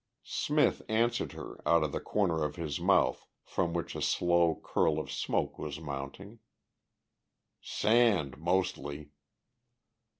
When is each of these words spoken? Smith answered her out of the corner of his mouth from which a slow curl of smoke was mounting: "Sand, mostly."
Smith 0.23 0.81
answered 0.89 1.33
her 1.33 1.61
out 1.63 1.83
of 1.83 1.91
the 1.91 1.99
corner 1.99 2.43
of 2.43 2.55
his 2.55 2.79
mouth 2.79 3.27
from 3.45 3.71
which 3.71 3.93
a 3.95 4.01
slow 4.01 4.59
curl 4.63 4.97
of 4.97 5.11
smoke 5.11 5.59
was 5.59 5.79
mounting: 5.79 6.39
"Sand, 7.61 8.39
mostly." 8.39 9.11